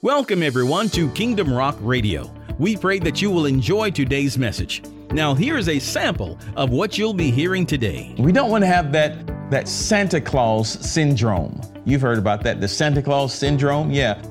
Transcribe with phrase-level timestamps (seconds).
[0.00, 2.32] Welcome, everyone, to Kingdom Rock Radio.
[2.56, 4.80] We pray that you will enjoy today's message.
[5.10, 8.14] Now, here is a sample of what you'll be hearing today.
[8.16, 11.60] We don't want to have that, that Santa Claus syndrome.
[11.84, 13.90] You've heard about that, the Santa Claus syndrome?
[13.90, 14.22] Yeah.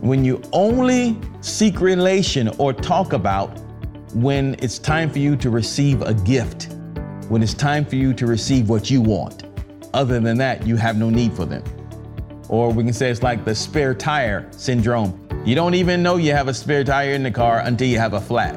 [0.00, 3.56] When you only seek relation or talk about
[4.14, 6.72] when it's time for you to receive a gift,
[7.28, 9.44] when it's time for you to receive what you want.
[9.94, 11.62] Other than that, you have no need for them.
[12.54, 15.28] Or we can say it's like the spare tire syndrome.
[15.44, 18.12] You don't even know you have a spare tire in the car until you have
[18.12, 18.56] a flat.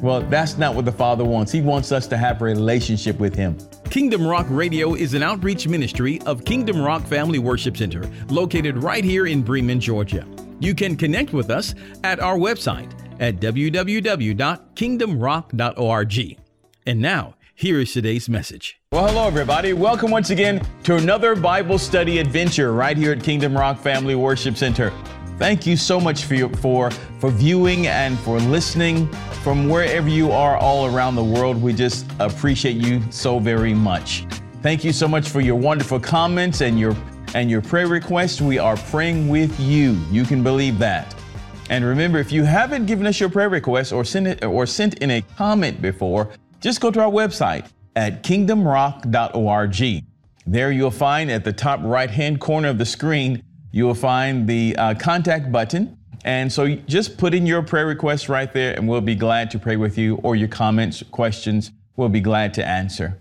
[0.00, 1.50] Well, that's not what the Father wants.
[1.50, 3.58] He wants us to have a relationship with Him.
[3.90, 9.02] Kingdom Rock Radio is an outreach ministry of Kingdom Rock Family Worship Center, located right
[9.02, 10.24] here in Bremen, Georgia.
[10.60, 11.74] You can connect with us
[12.04, 16.38] at our website at www.kingdomrock.org.
[16.88, 18.78] And now, here is today's message.
[18.92, 19.72] Well, hello, everybody.
[19.72, 24.58] Welcome once again to another Bible study adventure right here at Kingdom Rock Family Worship
[24.58, 24.92] Center.
[25.38, 29.10] Thank you so much for, your, for, for viewing and for listening
[29.42, 31.60] from wherever you are all around the world.
[31.60, 34.26] We just appreciate you so very much.
[34.60, 36.94] Thank you so much for your wonderful comments and your
[37.34, 38.40] and your prayer requests.
[38.40, 39.98] We are praying with you.
[40.10, 41.14] You can believe that.
[41.68, 44.98] And remember, if you haven't given us your prayer request or sent it or sent
[45.00, 50.04] in a comment before, just go to our website at kingdomrock.org.
[50.46, 54.48] There you'll find at the top right hand corner of the screen, you will find
[54.48, 55.98] the uh, contact button.
[56.24, 59.58] And so just put in your prayer request right there, and we'll be glad to
[59.58, 63.18] pray with you, or your comments, questions, we'll be glad to answer.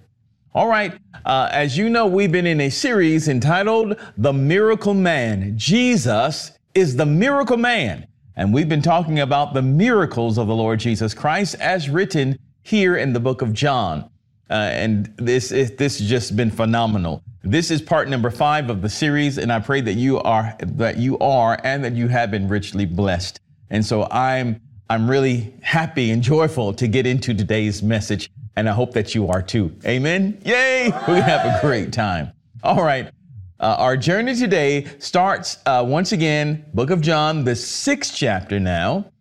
[0.54, 0.94] All right,
[1.26, 5.58] uh, as you know, we've been in a series entitled The Miracle Man.
[5.58, 8.08] Jesus is the miracle man.
[8.36, 12.98] And we've been talking about the miracles of the Lord Jesus Christ as written here
[12.98, 14.10] in the book of John.
[14.50, 17.24] Uh, and this is, this has just been phenomenal.
[17.44, 20.98] This is part number five of the series, and I pray that you are that
[20.98, 23.40] you are and that you have been richly blessed.
[23.70, 28.74] And so I'm I'm really happy and joyful to get into today's message, and I
[28.74, 29.76] hope that you are too.
[29.86, 30.42] Amen.
[30.44, 30.90] Yay!
[31.08, 32.32] We're gonna have a great time.
[32.64, 33.12] All right.
[33.60, 39.12] Uh, our journey today starts uh, once again, Book of John, the sixth chapter now,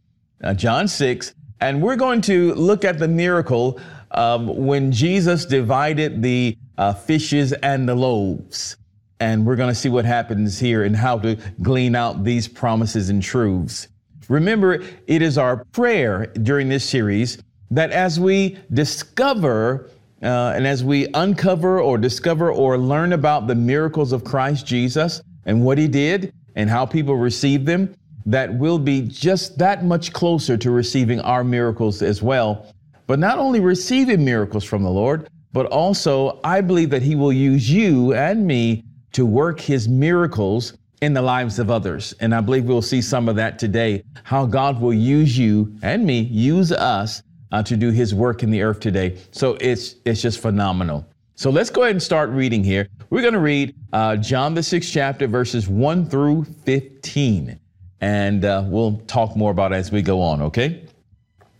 [0.43, 6.22] uh, John six, and we're going to look at the miracle um, when Jesus divided
[6.22, 8.76] the uh, fishes and the loaves.
[9.20, 13.10] And we're going to see what happens here and how to glean out these promises
[13.10, 13.88] and truths.
[14.28, 17.38] Remember, it is our prayer during this series
[17.71, 19.91] that as we discover
[20.22, 25.21] uh, and as we uncover or discover or learn about the miracles of Christ Jesus
[25.44, 27.94] and what he did and how people receive them,
[28.27, 32.67] that we'll be just that much closer to receiving our miracles as well.
[33.07, 37.33] But not only receiving miracles from the Lord, but also I believe that He will
[37.33, 42.15] use you and me to work His miracles in the lives of others.
[42.21, 46.07] And I believe we'll see some of that today, how God will use you and
[46.07, 49.19] me, use us uh, to do His work in the earth today.
[49.33, 51.07] So it's, it's just phenomenal.
[51.37, 52.89] So let's go ahead and start reading here.
[53.11, 57.59] We're going to read uh, John, the sixth chapter, verses 1 through 15
[58.04, 60.84] and uh, we'll talk more about it as we go on, okay?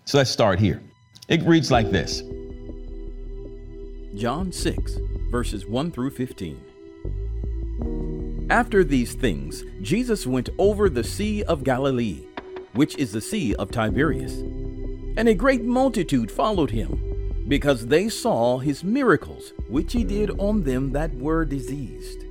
[0.05, 0.83] So let's start here.
[1.27, 2.23] It reads like this
[4.15, 4.99] John 6,
[5.31, 8.47] verses 1 through 15.
[8.51, 12.27] After these things, Jesus went over the Sea of Galilee,
[12.75, 14.41] which is the Sea of Tiberias.
[15.17, 20.65] And a great multitude followed him, because they saw his miracles, which he did on
[20.65, 22.24] them that were diseased.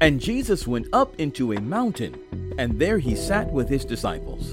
[0.00, 2.14] And Jesus went up into a mountain,
[2.56, 4.52] and there he sat with his disciples.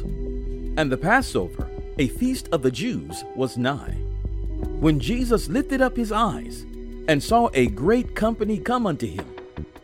[0.78, 1.69] And the Passover,
[2.00, 3.95] a feast of the Jews, was nigh.
[4.79, 6.66] When Jesus lifted up his eyes,
[7.07, 9.25] and saw a great company come unto him,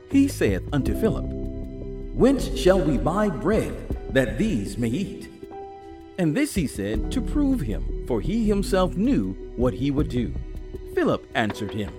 [0.10, 1.26] he saith unto Philip,
[2.16, 3.74] Whence shall we buy bread
[4.14, 5.30] that these may eat?
[6.18, 10.34] And this he said to prove him, for he himself knew what he would do.
[10.94, 11.94] Philip answered him,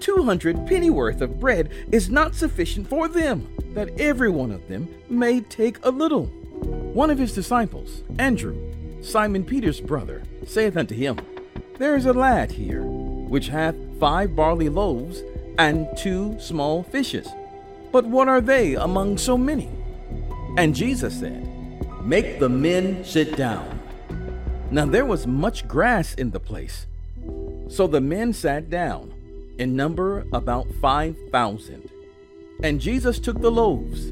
[0.00, 4.88] Two hundred pennyworth of bread is not sufficient for them, that every one of them
[5.08, 6.26] may take a little.
[6.26, 8.56] One of his disciples, Andrew,
[9.02, 11.18] Simon Peter's brother, saith unto him,
[11.78, 15.22] There is a lad here, which hath five barley loaves
[15.58, 17.28] and two small fishes.
[17.92, 19.70] But what are they among so many?
[20.56, 21.48] And Jesus said,
[22.04, 23.80] Make the men sit down.
[24.70, 26.86] Now there was much grass in the place.
[27.68, 29.13] So the men sat down
[29.58, 31.90] in number about 5,000.
[32.62, 34.06] And Jesus took the loaves,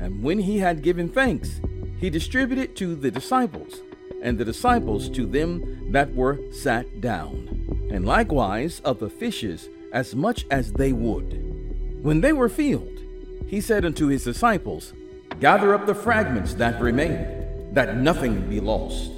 [0.00, 1.60] and when he had given thanks,
[1.98, 3.80] he distributed to the disciples,
[4.22, 10.14] and the disciples to them that were sat down, and likewise of the fishes as
[10.14, 12.02] much as they would.
[12.02, 13.00] When they were filled,
[13.46, 14.92] he said unto his disciples,
[15.40, 19.12] Gather up the fragments that remain, that nothing be lost.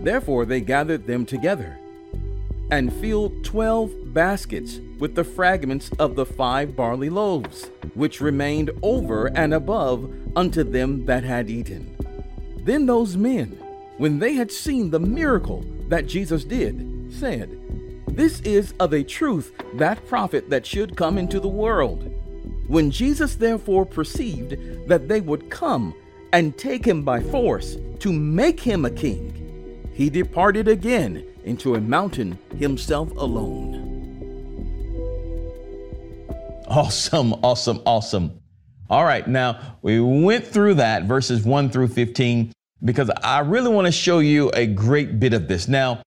[0.00, 1.78] Therefore they gathered them together,
[2.70, 9.26] and filled twelve baskets with the fragments of the five barley loaves, which remained over
[9.26, 11.94] and above unto them that had eaten.
[12.64, 13.48] Then those men,
[13.98, 17.60] when they had seen the miracle that Jesus did, said,
[18.08, 22.10] This is of a truth that prophet that should come into the world.
[22.68, 25.94] When Jesus therefore perceived that they would come
[26.32, 31.80] and take him by force to make him a king, he departed again into a
[31.82, 33.85] mountain himself alone.
[36.66, 38.40] Awesome, awesome, awesome.
[38.90, 42.52] All right, now we went through that verses 1 through 15
[42.84, 45.68] because I really want to show you a great bit of this.
[45.68, 46.02] Now,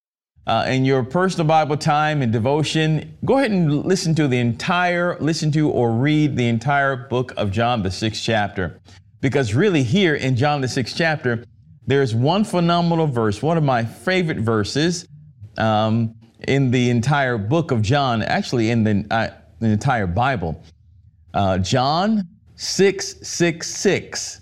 [0.48, 5.18] uh, in your personal Bible time and devotion, go ahead and listen to the entire,
[5.20, 8.80] listen to or read the entire book of John, the sixth chapter.
[9.22, 11.44] Because really, here in John, the sixth chapter,
[11.86, 15.08] there's one phenomenal verse, one of my favorite verses
[15.58, 16.16] um,
[16.48, 19.30] in the entire book of John, actually, in the, uh,
[19.60, 20.62] the entire Bible.
[21.34, 24.42] Uh, John 6 6 6.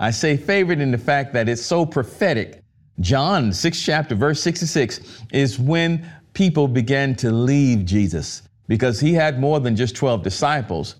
[0.00, 2.62] I say favorite in the fact that it's so prophetic.
[3.00, 9.40] John 6 chapter verse 66 is when people began to leave Jesus because he had
[9.40, 10.96] more than just 12 disciples.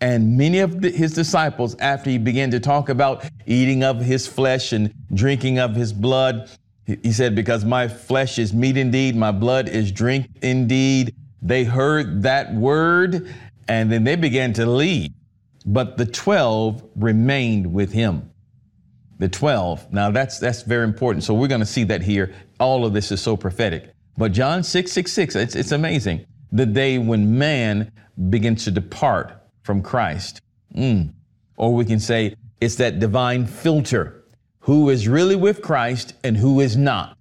[0.00, 4.26] And many of the, his disciples, after he began to talk about eating of his
[4.26, 6.50] flesh and drinking of his blood,
[6.86, 11.14] he said, Because my flesh is meat indeed, my blood is drink indeed.
[11.42, 13.32] They heard that word
[13.68, 15.10] and then they began to leave.
[15.66, 18.30] But the 12 remained with him
[19.20, 19.92] the 12.
[19.92, 21.22] Now that's that's very important.
[21.24, 22.34] So we're going to see that here.
[22.58, 23.92] All of this is so prophetic.
[24.16, 26.26] But John 6, 6, 6, it's, it's amazing.
[26.52, 27.92] The day when man
[28.28, 29.32] begins to depart
[29.62, 30.40] from Christ.
[30.74, 31.12] Mm.
[31.56, 34.24] Or we can say it's that divine filter.
[34.60, 37.16] Who is really with Christ and who is not.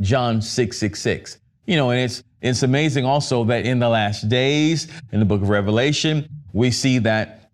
[0.00, 1.38] John 6, 6, 6.
[1.66, 5.42] You know, and it's it's amazing also that in the last days, in the book
[5.42, 7.50] of Revelation, we see that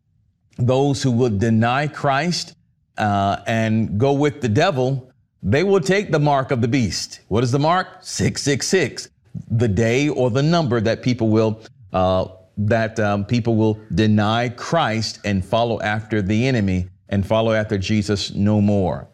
[0.59, 2.55] those who would deny Christ
[2.97, 5.11] uh, and go with the devil,
[5.43, 7.21] they will take the mark of the beast.
[7.29, 7.88] What is the mark?
[8.00, 9.11] 666,
[9.50, 11.61] the day or the number that people will
[11.93, 12.29] uh,
[12.59, 18.33] that um, people will deny Christ and follow after the enemy and follow after Jesus
[18.33, 19.09] no more.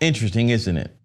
[0.00, 0.96] Interesting, isn't it?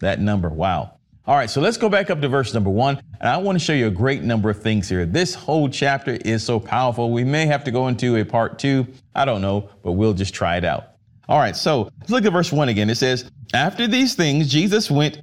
[0.00, 0.48] That number.
[0.48, 0.97] Wow.
[1.28, 3.02] All right, so let's go back up to verse number one.
[3.20, 5.04] And I want to show you a great number of things here.
[5.04, 7.10] This whole chapter is so powerful.
[7.10, 8.86] We may have to go into a part two.
[9.14, 10.92] I don't know, but we'll just try it out.
[11.28, 12.88] All right, so let's look at verse one again.
[12.88, 15.20] It says, After these things, Jesus went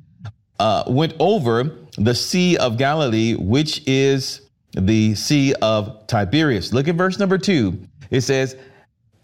[0.59, 4.41] uh, went over the Sea of Galilee, which is
[4.73, 6.71] the Sea of Tiberias.
[6.71, 7.79] Look at verse number two.
[8.11, 8.55] It says,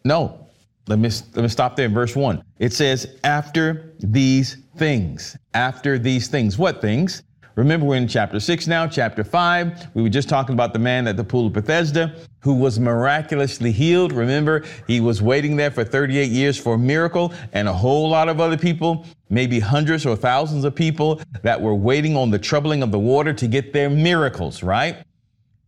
[0.04, 0.41] No,
[0.88, 2.44] let me let me stop there in verse one.
[2.60, 5.38] It says, After these things.
[5.54, 6.58] After these things.
[6.58, 7.24] What things?
[7.56, 9.90] Remember, we're in chapter six now, chapter five.
[9.94, 13.72] We were just talking about the man at the pool of Bethesda who was miraculously
[13.72, 14.12] healed.
[14.12, 18.30] Remember, he was waiting there for 38 years for a miracle, and a whole lot
[18.30, 22.82] of other people, maybe hundreds or thousands of people, that were waiting on the troubling
[22.82, 25.04] of the water to get their miracles, right?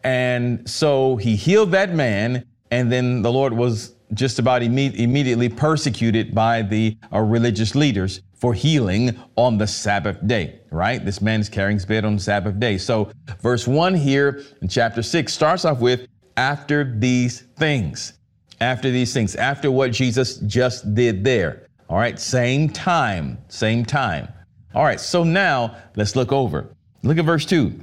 [0.04, 5.50] And so he healed that man, and then the Lord was just about imme- immediately
[5.50, 11.04] persecuted by the uh, religious leaders for healing on the Sabbath day, right?
[11.04, 12.78] This man is carrying his bed on the Sabbath day.
[12.78, 13.12] So,
[13.42, 16.08] verse 1 here in chapter 6 starts off with
[16.38, 18.14] after these things.
[18.60, 21.68] After these things, after what Jesus just did there.
[21.90, 24.28] All right, same time, same time.
[24.74, 26.74] All right, so now let's look over.
[27.04, 27.80] Look at verse 2.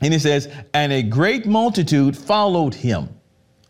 [0.00, 3.08] And it says, And a great multitude followed him.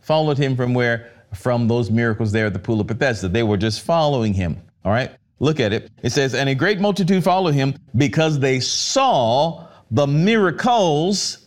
[0.01, 1.13] Followed him from where?
[1.35, 3.29] From those miracles there at the pool of Bethesda.
[3.29, 4.61] They were just following him.
[4.85, 5.11] All right.
[5.41, 5.91] Look at it.
[6.03, 11.47] It says, And a great multitude followed him because they saw the miracles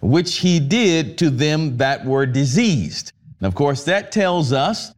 [0.00, 3.12] which he did to them that were diseased.
[3.40, 4.92] And of course, that tells us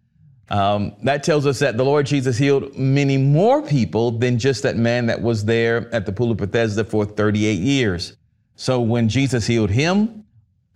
[0.50, 4.76] um, that tells us that the Lord Jesus healed many more people than just that
[4.76, 8.16] man that was there at the pool of Bethesda for 38 years.
[8.56, 10.24] So when Jesus healed him,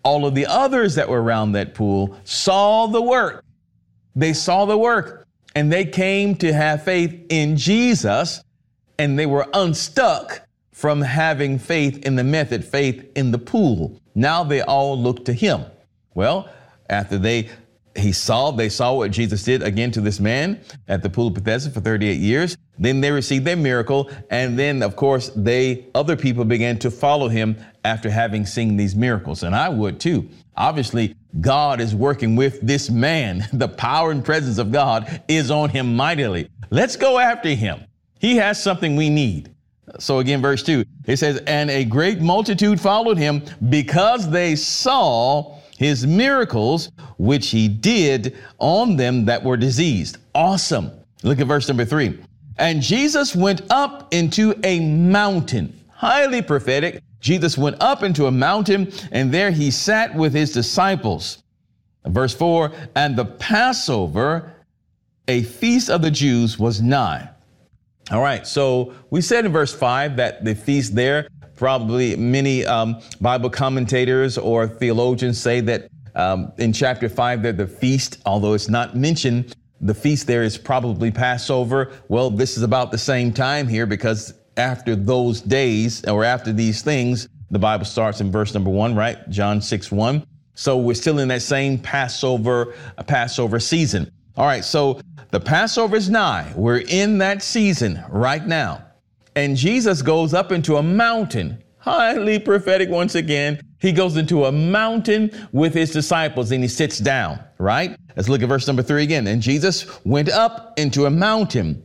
[0.04, 3.44] all of the others that were around that pool saw the work.
[4.14, 8.42] They saw the work and they came to have faith in Jesus
[8.98, 14.00] and they were unstuck from having faith in the method, faith in the pool.
[14.14, 15.64] Now they all look to him.
[16.14, 16.48] Well,
[16.88, 17.50] after they
[17.96, 21.34] he saw, they saw what Jesus did again to this man at the pool of
[21.34, 22.56] Bethesda for 38 years.
[22.78, 24.10] Then they received their miracle.
[24.30, 28.94] And then, of course, they, other people began to follow him after having seen these
[28.94, 29.42] miracles.
[29.42, 30.28] And I would too.
[30.56, 33.48] Obviously, God is working with this man.
[33.52, 36.48] The power and presence of God is on him mightily.
[36.70, 37.84] Let's go after him.
[38.18, 39.54] He has something we need.
[39.98, 45.58] So again, verse 2, it says, And a great multitude followed him because they saw
[45.76, 50.18] his miracles, which he did on them that were diseased.
[50.34, 50.92] Awesome.
[51.22, 52.18] Look at verse number 3.
[52.58, 55.78] And Jesus went up into a mountain.
[55.90, 57.02] Highly prophetic.
[57.22, 61.42] Jesus went up into a mountain, and there he sat with his disciples.
[62.04, 64.52] Verse 4 And the Passover,
[65.28, 67.30] a feast of the Jews, was nigh.
[68.10, 73.00] All right, so we said in verse 5 that the feast there, probably many um,
[73.20, 78.68] Bible commentators or theologians say that um, in chapter 5 that the feast, although it's
[78.68, 81.92] not mentioned, the feast there is probably Passover.
[82.08, 86.82] Well, this is about the same time here because after those days or after these
[86.82, 89.28] things, the Bible starts in verse number one, right?
[89.28, 90.26] John 6 1.
[90.54, 94.10] So we're still in that same Passover, uh, Passover season.
[94.36, 96.52] All right, so the Passover is nigh.
[96.56, 98.84] We're in that season right now.
[99.34, 103.60] And Jesus goes up into a mountain, highly prophetic once again.
[103.80, 107.96] He goes into a mountain with his disciples and he sits down, right?
[108.16, 109.26] Let's look at verse number three again.
[109.26, 111.82] And Jesus went up into a mountain,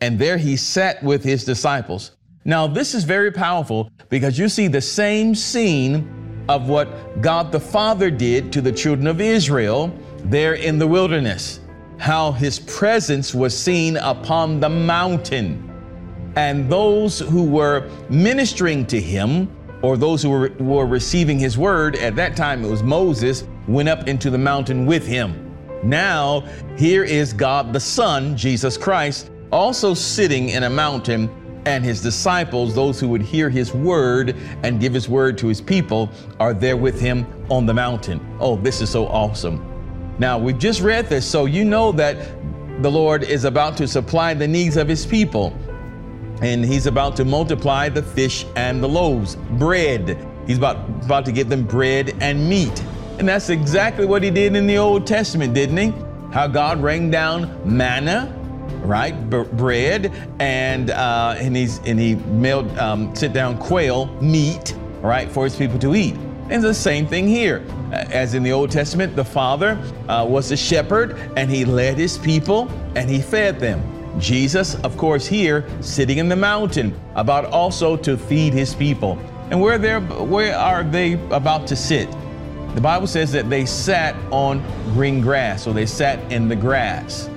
[0.00, 2.12] and there he sat with his disciples.
[2.44, 7.60] Now, this is very powerful because you see the same scene of what God the
[7.60, 11.60] Father did to the children of Israel there in the wilderness,
[11.98, 15.64] how his presence was seen upon the mountain.
[16.36, 21.96] And those who were ministering to him, or those who were, were receiving his word,
[21.96, 25.44] at that time it was Moses, went up into the mountain with him.
[25.82, 26.40] Now,
[26.76, 31.30] here is God the Son, Jesus Christ, also sitting in a mountain,
[31.66, 35.60] and his disciples, those who would hear his word and give his word to his
[35.60, 36.08] people,
[36.40, 38.20] are there with him on the mountain.
[38.40, 39.64] Oh, this is so awesome.
[40.18, 42.16] Now, we've just read this, so you know that
[42.82, 45.56] the Lord is about to supply the needs of his people.
[46.40, 50.24] And he's about to multiply the fish and the loaves, bread.
[50.46, 52.82] He's about, about to give them bread and meat.
[53.18, 55.92] And that's exactly what he did in the Old Testament, didn't he?
[56.32, 58.32] How God rained down manna,
[58.80, 64.74] right, B- bread, and uh, and he's and he mailed um, sit down quail meat,
[65.00, 66.14] right, for his people to eat.
[66.50, 70.56] And the same thing here, as in the Old Testament, the Father uh, was the
[70.56, 73.82] shepherd, and he led his people and he fed them.
[74.18, 79.18] Jesus, of course, here sitting in the mountain, about also to feed his people.
[79.50, 82.10] And where they where are they about to sit?
[82.74, 84.62] The Bible says that they sat on
[84.94, 87.28] green grass, or they sat in the grass.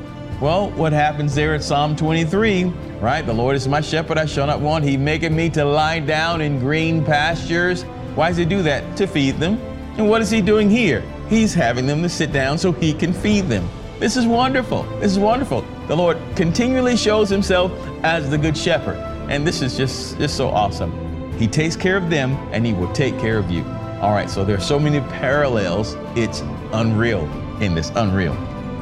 [0.42, 2.64] Well, what happens there at Psalm 23,
[3.00, 3.24] right?
[3.24, 4.84] The Lord is my shepherd, I shall not want.
[4.84, 7.84] He maketh me to lie down in green pastures.
[8.16, 8.98] Why does he do that?
[8.98, 9.60] To feed them.
[9.98, 11.04] And what is he doing here?
[11.30, 13.70] He's having them to sit down so he can feed them.
[14.00, 14.82] This is wonderful.
[15.00, 15.64] This is wonderful.
[15.88, 17.72] The Lord continually shows himself
[18.02, 18.98] as the good shepherd.
[19.30, 20.92] And this is just, just so awesome.
[21.38, 23.64] He takes care of them and he will take care of you.
[24.02, 25.96] All right, so there's so many parallels.
[26.16, 26.42] It's
[26.74, 27.30] unreal
[27.62, 28.36] in this unreal.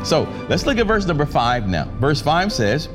[0.03, 1.85] So let's look at verse number five now.
[1.99, 2.87] Verse five says,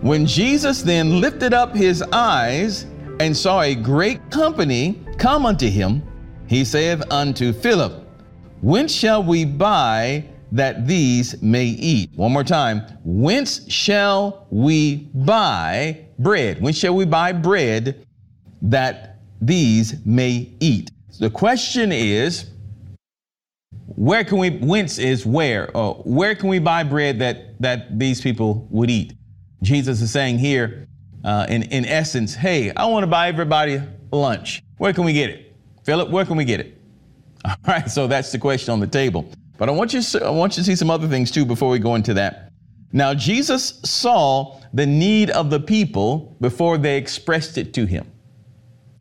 [0.00, 2.86] When Jesus then lifted up his eyes
[3.20, 6.02] and saw a great company come unto him,
[6.46, 8.04] he saith unto Philip,
[8.62, 12.10] Whence shall we buy that these may eat?
[12.16, 12.82] One more time.
[13.04, 16.62] Whence shall we buy bread?
[16.62, 18.06] Whence shall we buy bread
[18.62, 20.90] that these may eat?
[21.18, 22.50] The question is,
[23.96, 25.66] where can we, whence is where?
[26.04, 29.14] Where can we buy bread that, that these people would eat?
[29.62, 30.86] Jesus is saying here,
[31.24, 33.80] uh, in, in essence, hey, I want to buy everybody
[34.12, 34.62] lunch.
[34.76, 35.56] Where can we get it?
[35.84, 36.78] Philip, where can we get it?
[37.44, 39.24] All right, so that's the question on the table.
[39.56, 41.78] But I want you, I want you to see some other things too before we
[41.78, 42.52] go into that.
[42.92, 48.12] Now, Jesus saw the need of the people before they expressed it to him,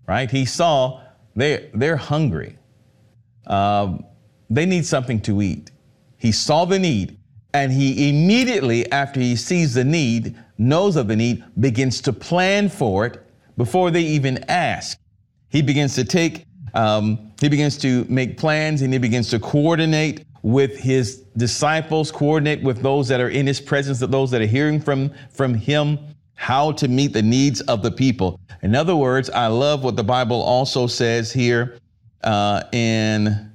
[0.07, 0.31] right?
[0.31, 1.01] He saw
[1.35, 2.57] they, they're hungry.
[3.45, 4.05] Um,
[4.49, 5.71] they need something to eat.
[6.17, 7.17] He saw the need,
[7.53, 12.69] and he immediately, after he sees the need, knows of the need, begins to plan
[12.69, 13.21] for it
[13.57, 14.97] before they even ask.
[15.49, 20.25] He begins to take, um, he begins to make plans and he begins to coordinate
[20.41, 24.47] with his disciples, coordinate with those that are in his presence, that those that are
[24.47, 25.97] hearing from, from him,
[26.35, 28.39] how to meet the needs of the people.
[28.61, 31.79] In other words, I love what the Bible also says here
[32.23, 33.51] uh, in,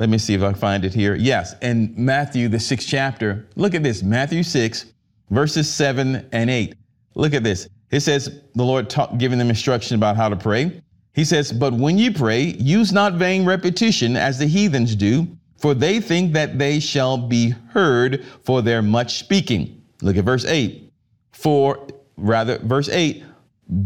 [0.00, 1.14] let me see if I can find it here.
[1.14, 3.46] Yes, in Matthew, the sixth chapter.
[3.54, 4.86] Look at this Matthew 6,
[5.30, 6.74] verses 7 and 8.
[7.14, 7.68] Look at this.
[7.92, 10.82] It says, the Lord taught, giving them instruction about how to pray.
[11.12, 15.28] He says, But when you pray, use not vain repetition as the heathens do
[15.60, 19.82] for they think that they shall be heard for their much speaking.
[20.00, 20.90] Look at verse 8.
[21.32, 23.22] For, rather, verse 8,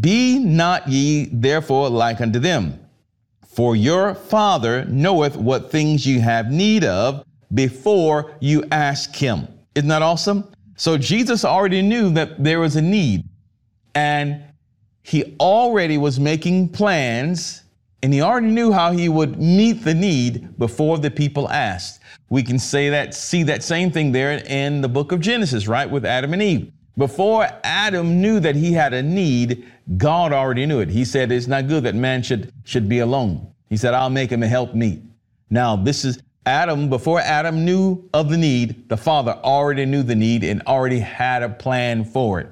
[0.00, 2.78] be not ye therefore like unto them,
[3.54, 9.46] for your Father knoweth what things you have need of before you ask him.
[9.74, 10.52] Isn't that awesome?
[10.76, 13.28] So Jesus already knew that there was a need,
[13.94, 14.42] and
[15.02, 17.64] he already was making plans
[18.04, 22.02] and he already knew how he would meet the need before the people asked.
[22.28, 25.88] We can say that, see that same thing there in the book of Genesis, right?
[25.88, 26.70] With Adam and Eve.
[26.96, 30.88] Before Adam knew that he had a need, God already knew it.
[30.88, 33.52] He said, it's not good that man should, should be alone.
[33.68, 35.02] He said, I'll make him a help meet.
[35.50, 40.14] Now, this is Adam, before Adam knew of the need, the father already knew the
[40.14, 42.48] need and already had a plan for it.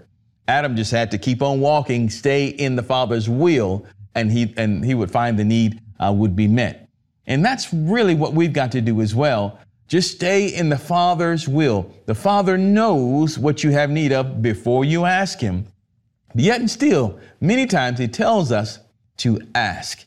[0.49, 4.85] Adam just had to keep on walking, stay in the father's will, and he and
[4.85, 6.89] he would find the need uh, would be met.
[7.27, 9.59] And that's really what we've got to do as well.
[9.93, 11.95] Just stay in the Father's will.
[12.07, 15.67] The Father knows what you have need of before you ask Him.
[16.35, 18.79] Yet and still, many times He tells us
[19.19, 20.07] to ask.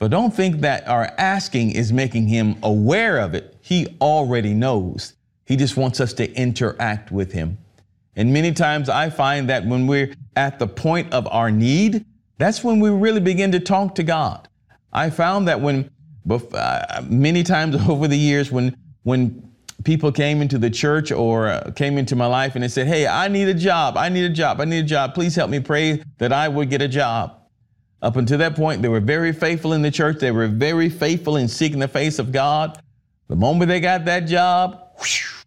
[0.00, 3.56] But don't think that our asking is making Him aware of it.
[3.60, 5.12] He already knows.
[5.44, 7.56] He just wants us to interact with Him.
[8.16, 12.04] And many times I find that when we're at the point of our need,
[12.38, 14.48] that's when we really begin to talk to God.
[14.92, 15.88] I found that when
[16.28, 19.50] uh, many times over the years when when
[19.84, 23.06] people came into the church or uh, came into my life and they said, "Hey,
[23.06, 23.96] I need a job.
[23.96, 24.60] I need a job.
[24.60, 25.14] I need a job.
[25.14, 27.40] Please help me pray that I would get a job."
[28.02, 30.18] Up until that point, they were very faithful in the church.
[30.18, 32.78] They were very faithful in seeking the face of God.
[33.28, 35.44] The moment they got that job, whoosh,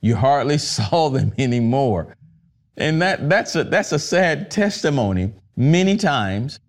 [0.00, 2.16] you hardly saw them anymore.
[2.78, 6.60] And that, that's, a, that's a sad testimony many times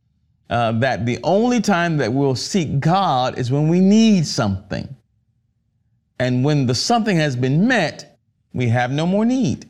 [0.50, 4.94] uh, that the only time that we'll seek God is when we need something.
[6.20, 8.17] And when the something has been met,
[8.53, 9.70] we have no more need.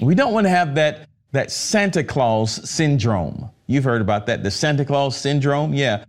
[0.00, 3.50] We don't want to have that, that Santa Claus syndrome.
[3.66, 5.74] You've heard about that, the Santa Claus syndrome.
[5.74, 6.04] Yeah.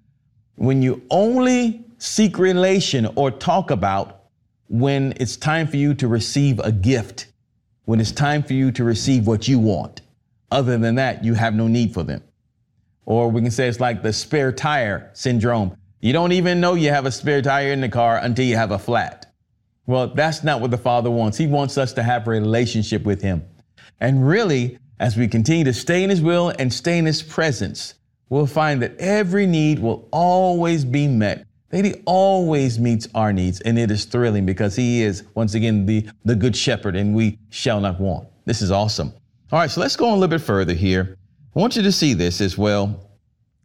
[0.56, 4.24] When you only seek relation or talk about
[4.70, 7.28] when it's time for you to receive a gift,
[7.86, 10.02] when it's time for you to receive what you want.
[10.50, 12.24] Other than that, you have no need for them.
[13.06, 15.76] Or we can say it's like the spare tire syndrome.
[16.00, 18.72] You don't even know you have a spare tire in the car until you have
[18.72, 19.21] a flat.
[19.88, 21.38] Well, that's not what the Father wants.
[21.38, 23.44] He wants us to have a relationship with Him.
[24.00, 27.96] And really, as we continue to stay in His will and stay in His presence,
[28.30, 31.46] we'll find that every need will always be met.
[31.70, 33.62] That He always meets our needs.
[33.62, 37.40] And it is thrilling because He is, once again, the, the Good Shepherd, and we
[37.50, 38.28] shall not want.
[38.46, 39.14] This is awesome.
[39.52, 41.18] All right, so let's go on a little bit further here.
[41.56, 43.10] I want you to see this as well.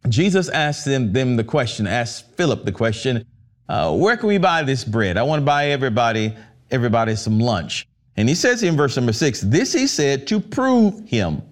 [0.09, 3.25] Jesus asked them, them the question, asked Philip the question,
[3.69, 5.17] uh, where can we buy this bread?
[5.17, 6.35] I want to buy everybody,
[6.71, 7.87] everybody some lunch.
[8.17, 11.43] And he says in verse number six, this he said to prove him,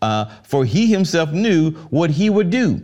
[0.00, 2.82] uh, for he himself knew what he would do.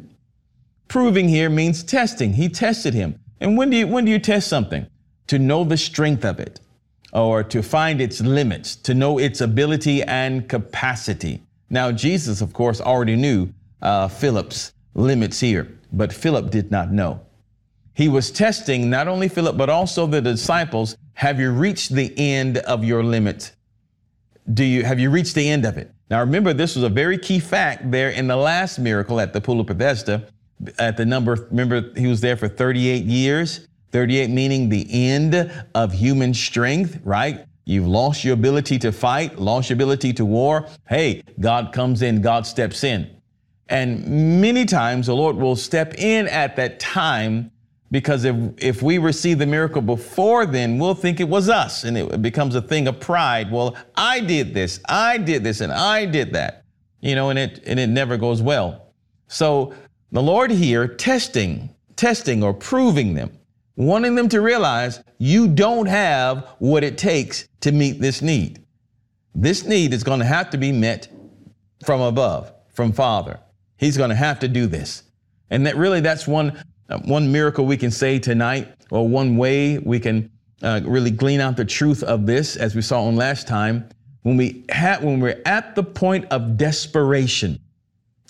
[0.89, 2.33] Proving here means testing.
[2.33, 3.19] He tested him.
[3.41, 4.87] And when do you, when do you test something?
[5.29, 6.61] To know the strength of it
[7.13, 11.43] or to find its limits, to know its ability and capacity.
[11.71, 17.21] Now, Jesus, of course, already knew uh, Philip's limits here, but Philip did not know.
[17.99, 20.97] He was testing not only Philip, but also the disciples.
[21.15, 23.51] Have you reached the end of your limit?
[24.55, 25.91] Do you, have you reached the end of it?
[26.09, 29.41] Now, remember, this was a very key fact there in the last miracle at the
[29.41, 30.29] pool of Bethesda.
[30.79, 33.67] At the number, remember, he was there for 38 years.
[33.91, 37.47] 38 meaning the end of human strength, right?
[37.65, 40.69] You've lost your ability to fight, lost your ability to war.
[40.89, 43.11] Hey, God comes in, God steps in.
[43.69, 47.51] And many times the Lord will step in at that time
[47.91, 51.97] because if, if we receive the miracle before then, we'll think it was us and
[51.97, 53.51] it becomes a thing of pride.
[53.51, 56.65] Well, I did this, I did this, and I did that,
[57.01, 58.93] you know, and it, and it never goes well.
[59.29, 59.75] So
[60.13, 63.39] the Lord here testing, testing or proving them
[63.79, 68.65] wanting them to realize you don't have what it takes to meet this need.
[69.37, 71.09] This need is going to have to be met
[71.85, 73.39] from above, from Father.
[73.77, 75.05] He's going to have to do this.
[75.51, 79.79] And that really, that's one, uh, one miracle we can say tonight, or one way
[79.79, 80.31] we can
[80.63, 83.89] uh, really glean out the truth of this, as we saw on last time.
[84.23, 87.61] When we have, when we're at the point of desperation,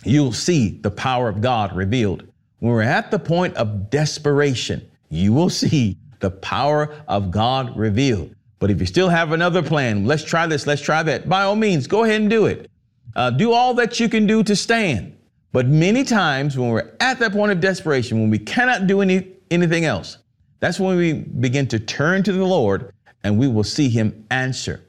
[0.05, 2.25] you'll see the power of God revealed.
[2.59, 8.35] When we're at the point of desperation, you will see the power of God revealed.
[8.59, 11.57] But if you still have another plan, let's try this, let's try that, by all
[11.57, 12.71] means, go ahead and do it.
[13.14, 15.16] Uh, do all that you can do to stand.
[15.52, 19.26] But many times when we're at that point of desperation, when we cannot do any,
[19.50, 20.18] anything else,
[20.61, 24.84] That's when we begin to turn to the Lord and we will see him answer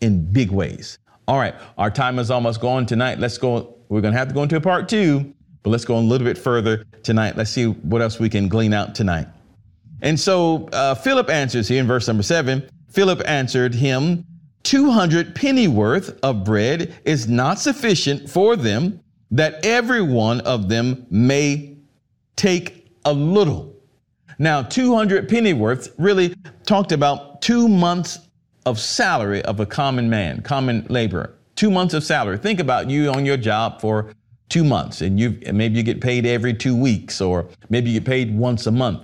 [0.00, 0.98] in big ways.
[1.26, 3.18] All right, our time is almost gone tonight.
[3.18, 3.76] Let's go.
[3.88, 6.26] We're going to have to go into a part two, but let's go a little
[6.26, 7.36] bit further tonight.
[7.36, 9.26] Let's see what else we can glean out tonight.
[10.02, 12.68] And so uh, Philip answers here in verse number seven.
[12.90, 14.24] Philip answered him,
[14.64, 19.00] 200 pennyworth of bread is not sufficient for them,
[19.32, 21.76] that every one of them may
[22.36, 23.74] take a little.
[24.38, 28.18] Now, 200 pennyworths really talked about two months
[28.66, 31.34] of salary of a common man, common laborer.
[31.56, 32.38] Two months of salary.
[32.38, 34.12] Think about you on your job for
[34.48, 38.06] two months, and you maybe you get paid every two weeks, or maybe you get
[38.06, 39.02] paid once a month.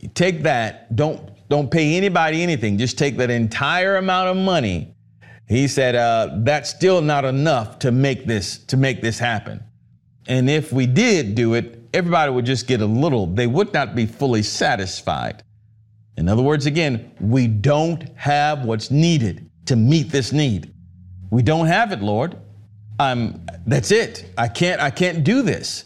[0.00, 0.94] You take that.
[0.94, 2.78] Don't don't pay anybody anything.
[2.78, 4.95] Just take that entire amount of money.
[5.48, 9.62] He said uh, that's still not enough to make this to make this happen.
[10.26, 13.26] And if we did do it, everybody would just get a little.
[13.26, 15.44] They would not be fully satisfied.
[16.16, 20.72] In other words, again, we don't have what's needed to meet this need.
[21.30, 22.36] We don't have it, Lord.
[22.98, 24.32] I'm, that's it.
[24.38, 25.84] I can't, I can't do this.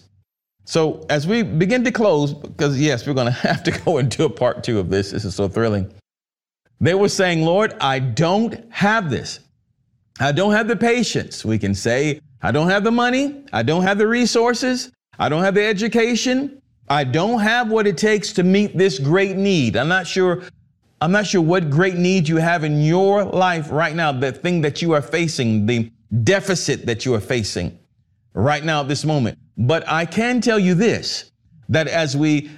[0.64, 4.24] So as we begin to close, because yes, we're going to have to go into
[4.24, 5.10] a part two of this.
[5.10, 5.92] This is so thrilling.
[6.80, 9.40] They were saying, Lord, I don't have this.
[10.20, 11.44] I don't have the patience.
[11.44, 13.44] We can say, I don't have the money.
[13.52, 14.92] I don't have the resources.
[15.18, 16.60] I don't have the education.
[16.88, 19.76] I don't have what it takes to meet this great need.
[19.76, 20.42] I'm not sure.
[21.00, 24.60] I'm not sure what great need you have in your life right now, the thing
[24.60, 25.90] that you are facing, the
[26.24, 27.78] deficit that you are facing
[28.34, 29.38] right now at this moment.
[29.56, 31.30] But I can tell you this,
[31.70, 32.50] that as we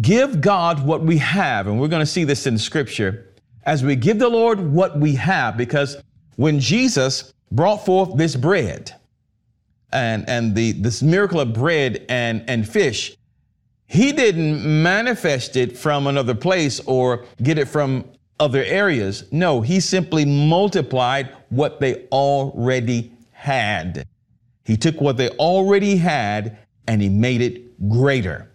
[0.00, 3.94] give God what we have, and we're going to see this in scripture, as we
[3.94, 5.96] give the Lord what we have, because
[6.36, 8.94] when Jesus brought forth this bread
[9.92, 13.16] and, and the, this miracle of bread and, and fish,
[13.86, 18.04] he didn't manifest it from another place or get it from
[18.38, 19.24] other areas.
[19.32, 24.06] No, he simply multiplied what they already had.
[24.64, 28.50] He took what they already had and he made it greater.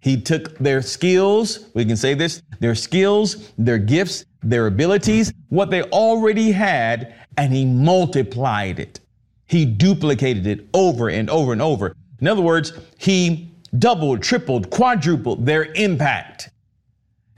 [0.00, 5.70] He took their skills, we can say this, their skills, their gifts, their abilities, what
[5.70, 9.00] they already had, and he multiplied it.
[9.46, 11.94] He duplicated it over and over and over.
[12.20, 16.50] In other words, he doubled, tripled, quadrupled their impact.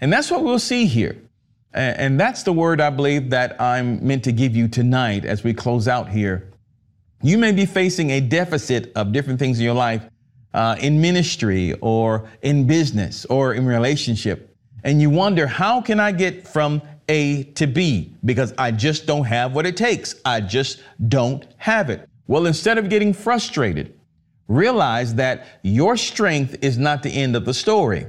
[0.01, 1.17] And that's what we'll see here.
[1.75, 5.53] And that's the word I believe that I'm meant to give you tonight as we
[5.53, 6.51] close out here.
[7.23, 10.03] You may be facing a deficit of different things in your life,
[10.55, 14.57] uh, in ministry or in business or in relationship.
[14.85, 18.15] And you wonder, how can I get from A to B?
[18.25, 20.15] Because I just don't have what it takes.
[20.25, 22.09] I just don't have it.
[22.27, 23.99] Well, instead of getting frustrated,
[24.49, 28.07] realize that your strength is not the end of the story,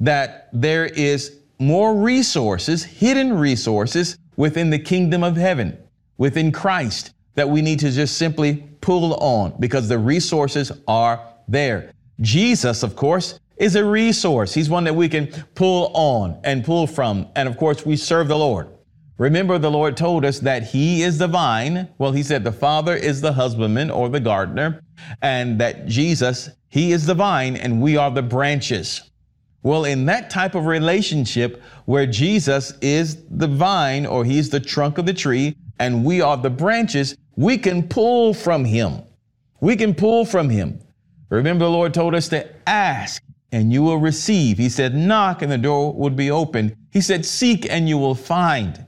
[0.00, 5.76] that there is more resources, hidden resources within the kingdom of heaven,
[6.16, 11.92] within Christ, that we need to just simply pull on because the resources are there.
[12.20, 14.54] Jesus, of course, is a resource.
[14.54, 17.28] He's one that we can pull on and pull from.
[17.36, 18.68] And of course, we serve the Lord.
[19.18, 21.88] Remember, the Lord told us that He is the vine.
[21.98, 24.82] Well, He said the Father is the husbandman or the gardener,
[25.20, 29.02] and that Jesus, He is the vine and we are the branches.
[29.62, 34.96] Well, in that type of relationship where Jesus is the vine or He's the trunk
[34.96, 39.02] of the tree and we are the branches, we can pull from Him.
[39.60, 40.80] We can pull from Him.
[41.28, 44.58] Remember, the Lord told us to ask and you will receive.
[44.58, 46.76] He said, knock and the door would be open.
[46.90, 48.84] He said, seek and you will find.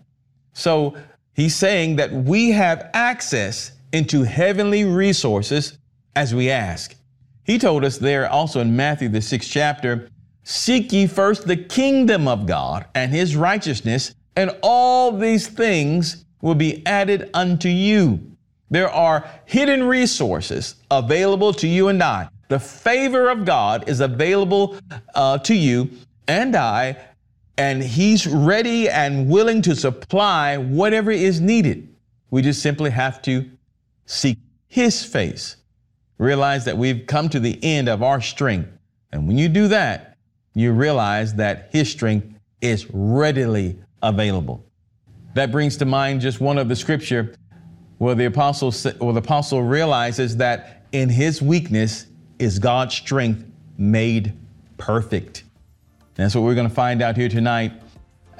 [0.52, 0.96] So
[1.34, 5.78] he's saying that we have access into heavenly resources
[6.14, 6.94] as we ask.
[7.44, 10.08] He told us there also in Matthew, the sixth chapter,
[10.44, 16.54] seek ye first the kingdom of God and his righteousness, and all these things will
[16.54, 18.20] be added unto you.
[18.70, 22.28] There are hidden resources available to you and I.
[22.52, 24.76] The favor of God is available
[25.14, 25.88] uh, to you
[26.28, 26.98] and I
[27.56, 31.88] and He's ready and willing to supply whatever is needed.
[32.30, 33.50] We just simply have to
[34.04, 34.36] seek
[34.68, 35.56] His face.
[36.18, 38.68] Realize that we've come to the end of our strength.
[39.12, 40.18] And when you do that,
[40.54, 44.62] you realize that His strength is readily available.
[45.32, 47.34] That brings to mind just one of the scripture
[47.96, 52.08] where the apostle, or the apostle realizes that in his weakness
[52.42, 53.44] is God's strength
[53.78, 54.32] made
[54.76, 55.44] perfect.
[56.16, 57.72] And that's what we're going to find out here tonight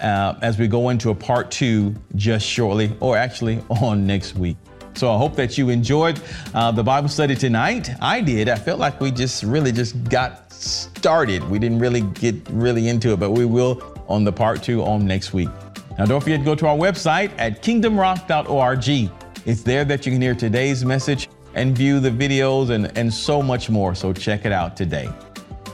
[0.01, 4.57] uh, as we go into a part two just shortly, or actually on next week.
[4.95, 6.21] So I hope that you enjoyed
[6.53, 7.91] uh, the Bible study tonight.
[8.01, 8.49] I did.
[8.49, 11.49] I felt like we just really just got started.
[11.49, 15.07] We didn't really get really into it, but we will on the part two on
[15.07, 15.49] next week.
[15.97, 19.11] Now, don't forget to go to our website at kingdomrock.org.
[19.47, 23.43] It's there that you can hear today's message and view the videos and, and so
[23.43, 23.95] much more.
[23.95, 25.09] So check it out today.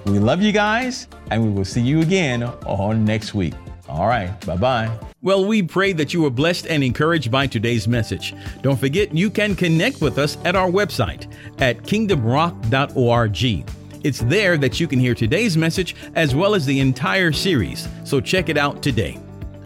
[0.07, 3.55] We love you guys, and we will see you again on next week.
[3.89, 4.91] All right, bye bye.
[5.23, 8.35] Well, we pray that you were blessed and encouraged by today's message.
[8.63, 13.65] Don't forget, you can connect with us at our website at kingdomrock.org.
[14.05, 18.21] It's there that you can hear today's message as well as the entire series, so
[18.21, 19.19] check it out today.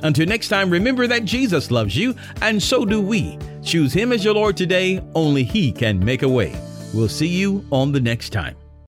[0.02, 3.38] Until next time, remember that Jesus loves you, and so do we.
[3.62, 6.54] Choose Him as your Lord today, only He can make a way.
[6.92, 8.56] We'll see you on the next time.